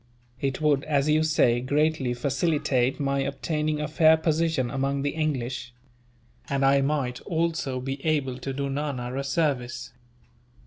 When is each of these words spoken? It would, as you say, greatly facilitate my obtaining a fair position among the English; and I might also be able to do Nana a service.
It 0.39 0.59
would, 0.61 0.83
as 0.85 1.09
you 1.09 1.21
say, 1.21 1.61
greatly 1.61 2.15
facilitate 2.15 2.99
my 2.99 3.19
obtaining 3.19 3.79
a 3.79 3.87
fair 3.87 4.17
position 4.17 4.71
among 4.71 5.03
the 5.03 5.11
English; 5.11 5.75
and 6.49 6.65
I 6.65 6.81
might 6.81 7.21
also 7.21 7.79
be 7.79 8.03
able 8.03 8.39
to 8.39 8.51
do 8.51 8.67
Nana 8.67 9.15
a 9.15 9.23
service. 9.23 9.93